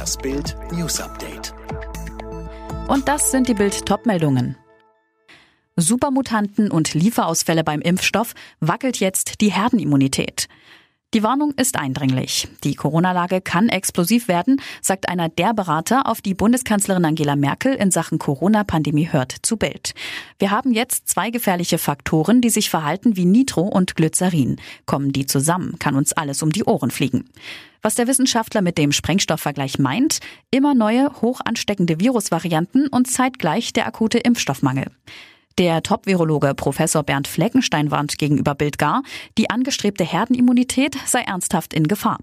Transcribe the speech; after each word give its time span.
Das 0.00 0.16
Bild 0.16 0.56
News 0.72 0.98
Update. 0.98 1.52
Und 2.88 3.06
das 3.06 3.30
sind 3.30 3.48
die 3.48 3.52
Bild 3.52 3.84
Topmeldungen. 3.84 4.56
Supermutanten 5.76 6.70
und 6.70 6.94
Lieferausfälle 6.94 7.64
beim 7.64 7.82
Impfstoff 7.82 8.32
wackelt 8.60 8.98
jetzt 8.98 9.42
die 9.42 9.52
Herdenimmunität. 9.52 10.48
Die 11.12 11.24
Warnung 11.24 11.54
ist 11.56 11.76
eindringlich. 11.76 12.46
Die 12.62 12.76
Corona-Lage 12.76 13.40
kann 13.40 13.68
explosiv 13.68 14.28
werden, 14.28 14.62
sagt 14.80 15.08
einer 15.08 15.28
der 15.28 15.52
Berater, 15.52 16.06
auf 16.06 16.20
die 16.20 16.34
Bundeskanzlerin 16.34 17.04
Angela 17.04 17.34
Merkel 17.34 17.74
in 17.74 17.90
Sachen 17.90 18.20
Corona-Pandemie 18.20 19.08
hört 19.10 19.34
zu 19.42 19.56
Bild. 19.56 19.94
Wir 20.38 20.52
haben 20.52 20.72
jetzt 20.72 21.08
zwei 21.08 21.30
gefährliche 21.30 21.78
Faktoren, 21.78 22.40
die 22.40 22.48
sich 22.48 22.70
verhalten 22.70 23.16
wie 23.16 23.24
Nitro 23.24 23.62
und 23.62 23.96
Glycerin. 23.96 24.60
Kommen 24.86 25.10
die 25.10 25.26
zusammen, 25.26 25.80
kann 25.80 25.96
uns 25.96 26.12
alles 26.12 26.44
um 26.44 26.52
die 26.52 26.62
Ohren 26.62 26.92
fliegen. 26.92 27.28
Was 27.82 27.96
der 27.96 28.06
Wissenschaftler 28.06 28.62
mit 28.62 28.78
dem 28.78 28.92
Sprengstoffvergleich 28.92 29.80
meint, 29.80 30.20
immer 30.52 30.74
neue, 30.74 31.10
hoch 31.22 31.40
ansteckende 31.44 31.98
Virusvarianten 31.98 32.86
und 32.86 33.10
zeitgleich 33.10 33.72
der 33.72 33.88
akute 33.88 34.18
Impfstoffmangel. 34.18 34.86
Der 35.60 35.82
Top-Virologe 35.82 36.54
Professor 36.54 37.02
Bernd 37.02 37.28
Fleckenstein 37.28 37.90
warnt 37.90 38.16
gegenüber 38.16 38.54
Bild 38.54 38.78
gar, 38.78 39.02
die 39.36 39.50
angestrebte 39.50 40.04
Herdenimmunität 40.04 40.96
sei 41.04 41.20
ernsthaft 41.20 41.74
in 41.74 41.86
Gefahr. 41.86 42.16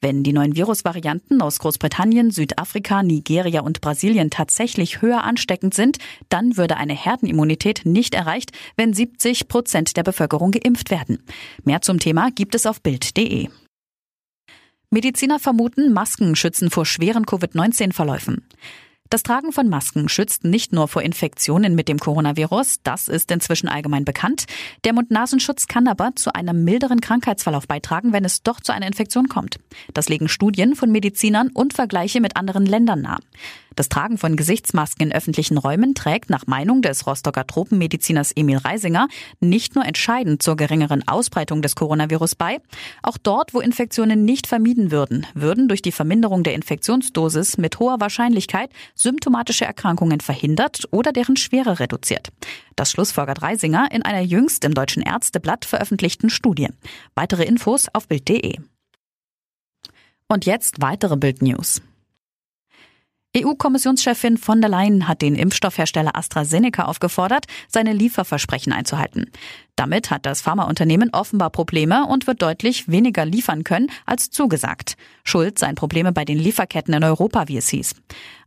Wenn 0.00 0.22
die 0.22 0.32
neuen 0.32 0.54
Virusvarianten 0.54 1.42
aus 1.42 1.58
Großbritannien, 1.58 2.30
Südafrika, 2.30 3.02
Nigeria 3.02 3.62
und 3.62 3.80
Brasilien 3.80 4.30
tatsächlich 4.30 5.02
höher 5.02 5.24
ansteckend 5.24 5.74
sind, 5.74 5.98
dann 6.28 6.56
würde 6.56 6.76
eine 6.76 6.94
Herdenimmunität 6.94 7.80
nicht 7.84 8.14
erreicht, 8.14 8.52
wenn 8.76 8.94
70 8.94 9.48
Prozent 9.48 9.96
der 9.96 10.04
Bevölkerung 10.04 10.52
geimpft 10.52 10.92
werden. 10.92 11.18
Mehr 11.64 11.82
zum 11.82 11.98
Thema 11.98 12.30
gibt 12.30 12.54
es 12.54 12.66
auf 12.66 12.80
Bild.de. 12.82 13.48
Mediziner 14.90 15.40
vermuten, 15.40 15.92
Masken 15.92 16.36
schützen 16.36 16.70
vor 16.70 16.86
schweren 16.86 17.26
Covid-19-Verläufen. 17.26 18.44
Das 19.10 19.22
Tragen 19.22 19.52
von 19.52 19.68
Masken 19.68 20.08
schützt 20.08 20.44
nicht 20.44 20.72
nur 20.72 20.88
vor 20.88 21.02
Infektionen 21.02 21.74
mit 21.74 21.88
dem 21.88 21.98
Coronavirus, 21.98 22.80
das 22.82 23.08
ist 23.08 23.30
inzwischen 23.30 23.68
allgemein 23.68 24.04
bekannt. 24.04 24.46
Der 24.84 24.92
Mund-Nasenschutz 24.92 25.68
kann 25.68 25.86
aber 25.86 26.16
zu 26.16 26.34
einem 26.34 26.64
milderen 26.64 27.00
Krankheitsverlauf 27.00 27.68
beitragen, 27.68 28.12
wenn 28.12 28.24
es 28.24 28.42
doch 28.42 28.60
zu 28.60 28.72
einer 28.72 28.86
Infektion 28.86 29.28
kommt. 29.28 29.58
Das 29.94 30.08
legen 30.08 30.28
Studien 30.28 30.74
von 30.74 30.90
Medizinern 30.90 31.50
und 31.54 31.72
Vergleiche 31.72 32.20
mit 32.20 32.36
anderen 32.36 32.66
Ländern 32.66 33.02
nahe. 33.02 33.18
Das 33.76 33.90
Tragen 33.90 34.16
von 34.16 34.36
Gesichtsmasken 34.36 35.06
in 35.06 35.12
öffentlichen 35.12 35.58
Räumen 35.58 35.94
trägt 35.94 36.30
nach 36.30 36.46
Meinung 36.46 36.80
des 36.80 37.06
Rostocker 37.06 37.46
Tropenmediziners 37.46 38.32
Emil 38.34 38.56
Reisinger 38.56 39.06
nicht 39.40 39.74
nur 39.74 39.84
entscheidend 39.84 40.42
zur 40.42 40.56
geringeren 40.56 41.06
Ausbreitung 41.06 41.60
des 41.60 41.76
Coronavirus 41.76 42.34
bei, 42.34 42.58
auch 43.02 43.18
dort, 43.18 43.52
wo 43.52 43.60
Infektionen 43.60 44.24
nicht 44.24 44.46
vermieden 44.46 44.90
würden, 44.90 45.26
würden 45.34 45.68
durch 45.68 45.82
die 45.82 45.92
Verminderung 45.92 46.42
der 46.42 46.54
Infektionsdosis 46.54 47.58
mit 47.58 47.78
hoher 47.78 48.00
Wahrscheinlichkeit 48.00 48.70
symptomatische 48.94 49.66
Erkrankungen 49.66 50.20
verhindert 50.20 50.88
oder 50.90 51.12
deren 51.12 51.36
Schwere 51.36 51.78
reduziert. 51.78 52.30
Das 52.76 52.90
schlussfolgert 52.90 53.42
Reisinger 53.42 53.88
in 53.92 54.02
einer 54.02 54.22
jüngst 54.22 54.64
im 54.64 54.72
Deutschen 54.72 55.02
Ärzteblatt 55.02 55.66
veröffentlichten 55.66 56.30
Studie. 56.30 56.68
Weitere 57.14 57.44
Infos 57.44 57.88
auf 57.92 58.08
Bild.de. 58.08 58.56
Und 60.28 60.46
jetzt 60.46 60.80
weitere 60.80 61.16
Bild 61.16 61.42
News. 61.42 61.82
EU-Kommissionschefin 63.36 64.38
von 64.38 64.60
der 64.62 64.70
Leyen 64.70 65.08
hat 65.08 65.20
den 65.20 65.34
Impfstoffhersteller 65.34 66.16
AstraZeneca 66.16 66.84
aufgefordert, 66.84 67.44
seine 67.68 67.92
Lieferversprechen 67.92 68.72
einzuhalten. 68.72 69.30
Damit 69.76 70.10
hat 70.10 70.24
das 70.24 70.40
Pharmaunternehmen 70.40 71.10
offenbar 71.12 71.50
Probleme 71.50 72.06
und 72.06 72.26
wird 72.26 72.40
deutlich 72.40 72.88
weniger 72.88 73.26
liefern 73.26 73.62
können 73.62 73.90
als 74.06 74.30
zugesagt. 74.30 74.96
Schuld 75.22 75.58
seien 75.58 75.74
Probleme 75.74 76.12
bei 76.12 76.24
den 76.24 76.38
Lieferketten 76.38 76.94
in 76.94 77.04
Europa, 77.04 77.48
wie 77.48 77.58
es 77.58 77.68
hieß. 77.68 77.94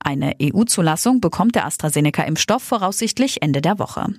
Eine 0.00 0.34
EU-Zulassung 0.40 1.20
bekommt 1.20 1.54
der 1.54 1.66
AstraZeneca-Impfstoff 1.66 2.62
voraussichtlich 2.62 3.42
Ende 3.42 3.60
der 3.60 3.78
Woche. 3.78 4.14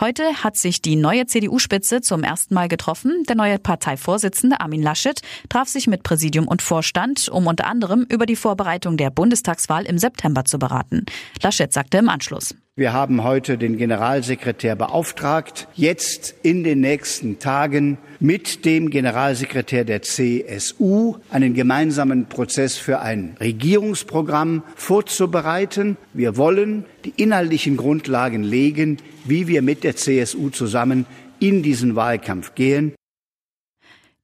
Heute 0.00 0.44
hat 0.44 0.56
sich 0.56 0.80
die 0.80 0.94
neue 0.94 1.26
CDU-Spitze 1.26 2.00
zum 2.02 2.22
ersten 2.22 2.54
Mal 2.54 2.68
getroffen. 2.68 3.24
Der 3.28 3.34
neue 3.34 3.58
Parteivorsitzende 3.58 4.60
Armin 4.60 4.80
Laschet 4.80 5.20
traf 5.48 5.66
sich 5.66 5.88
mit 5.88 6.04
Präsidium 6.04 6.46
und 6.46 6.62
Vorstand, 6.62 7.28
um 7.28 7.48
unter 7.48 7.66
anderem 7.66 8.06
über 8.08 8.24
die 8.24 8.36
Vorbereitung 8.36 8.96
der 8.96 9.10
Bundestagswahl 9.10 9.86
im 9.86 9.98
September 9.98 10.44
zu 10.44 10.60
beraten. 10.60 11.04
Laschet 11.42 11.72
sagte 11.72 11.98
im 11.98 12.08
Anschluss. 12.08 12.54
Wir 12.78 12.92
haben 12.92 13.24
heute 13.24 13.58
den 13.58 13.76
Generalsekretär 13.76 14.76
beauftragt, 14.76 15.66
jetzt 15.74 16.32
in 16.44 16.62
den 16.62 16.78
nächsten 16.80 17.40
Tagen 17.40 17.98
mit 18.20 18.64
dem 18.64 18.90
Generalsekretär 18.90 19.84
der 19.84 20.02
CSU 20.02 21.16
einen 21.28 21.54
gemeinsamen 21.54 22.26
Prozess 22.26 22.76
für 22.76 23.00
ein 23.00 23.36
Regierungsprogramm 23.40 24.62
vorzubereiten. 24.76 25.96
Wir 26.14 26.36
wollen 26.36 26.84
die 27.04 27.14
inhaltlichen 27.16 27.76
Grundlagen 27.76 28.44
legen, 28.44 28.98
wie 29.24 29.48
wir 29.48 29.62
mit 29.62 29.82
der 29.82 29.96
CSU 29.96 30.50
zusammen 30.50 31.04
in 31.40 31.64
diesen 31.64 31.96
Wahlkampf 31.96 32.54
gehen. 32.54 32.94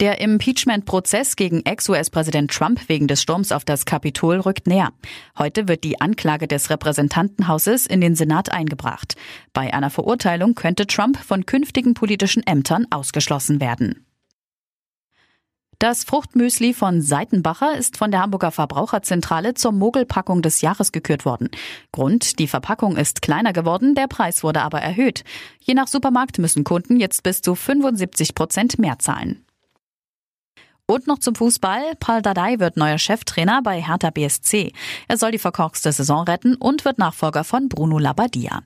Der 0.00 0.18
Impeachment-Prozess 0.22 1.36
gegen 1.36 1.60
Ex-US-Präsident 1.66 2.50
Trump 2.50 2.88
wegen 2.88 3.06
des 3.06 3.20
Sturms 3.20 3.52
auf 3.52 3.66
das 3.66 3.84
Kapitol 3.84 4.40
rückt 4.40 4.66
näher. 4.66 4.94
Heute 5.36 5.68
wird 5.68 5.84
die 5.84 6.00
Anklage 6.00 6.48
des 6.48 6.70
Repräsentantenhauses 6.70 7.86
in 7.86 8.00
den 8.00 8.14
Senat 8.14 8.50
eingebracht. 8.50 9.16
Bei 9.52 9.74
einer 9.74 9.90
Verurteilung 9.90 10.54
könnte 10.54 10.86
Trump 10.86 11.18
von 11.18 11.44
künftigen 11.44 11.92
politischen 11.92 12.42
Ämtern 12.46 12.86
ausgeschlossen 12.88 13.60
werden. 13.60 14.06
Das 15.78 16.04
Fruchtmüsli 16.04 16.72
von 16.72 17.02
Seitenbacher 17.02 17.76
ist 17.76 17.98
von 17.98 18.10
der 18.10 18.22
Hamburger 18.22 18.52
Verbraucherzentrale 18.52 19.52
zur 19.52 19.72
Mogelpackung 19.72 20.40
des 20.40 20.62
Jahres 20.62 20.92
gekürt 20.92 21.26
worden. 21.26 21.50
Grund, 21.92 22.38
die 22.38 22.48
Verpackung 22.48 22.96
ist 22.96 23.20
kleiner 23.20 23.52
geworden, 23.52 23.94
der 23.94 24.06
Preis 24.06 24.42
wurde 24.42 24.62
aber 24.62 24.80
erhöht. 24.80 25.24
Je 25.58 25.74
nach 25.74 25.88
Supermarkt 25.88 26.38
müssen 26.38 26.64
Kunden 26.64 26.98
jetzt 26.98 27.22
bis 27.22 27.42
zu 27.42 27.54
75 27.54 28.34
Prozent 28.34 28.78
mehr 28.78 28.98
zahlen. 28.98 29.44
Und 30.90 31.06
noch 31.06 31.20
zum 31.20 31.36
Fußball. 31.36 31.94
Paul 32.00 32.20
Dardai 32.20 32.58
wird 32.58 32.76
neuer 32.76 32.98
Cheftrainer 32.98 33.62
bei 33.62 33.80
Hertha 33.80 34.10
BSC. 34.10 34.72
Er 35.06 35.18
soll 35.18 35.30
die 35.30 35.38
verkorkste 35.38 35.92
Saison 35.92 36.24
retten 36.24 36.56
und 36.56 36.84
wird 36.84 36.98
Nachfolger 36.98 37.44
von 37.44 37.68
Bruno 37.68 38.00
Labbadia. 38.00 38.62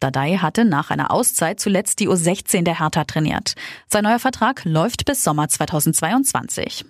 Dardai 0.00 0.38
hatte 0.38 0.64
nach 0.64 0.88
einer 0.88 1.10
Auszeit 1.10 1.60
zuletzt 1.60 2.00
die 2.00 2.08
U16 2.08 2.62
der 2.62 2.80
Hertha 2.80 3.04
trainiert. 3.04 3.56
Sein 3.88 4.04
neuer 4.04 4.18
Vertrag 4.18 4.64
läuft 4.64 5.04
bis 5.04 5.22
Sommer 5.22 5.50
2022. 5.50 6.86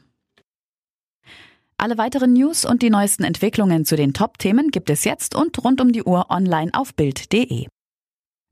Alle 1.78 1.98
weiteren 1.98 2.34
News 2.34 2.64
und 2.64 2.80
die 2.80 2.90
neuesten 2.90 3.24
Entwicklungen 3.24 3.84
zu 3.84 3.96
den 3.96 4.14
Top-Themen 4.14 4.70
gibt 4.70 4.88
es 4.88 5.02
jetzt 5.02 5.34
und 5.34 5.64
rund 5.64 5.80
um 5.80 5.90
die 5.90 6.04
Uhr 6.04 6.30
online 6.30 6.70
auf 6.74 6.94
Bild.de. 6.94 7.66